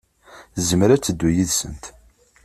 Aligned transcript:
Tezmer 0.55 0.89
ad 0.91 1.01
teddu 1.03 1.29
yid-sent. 1.35 1.83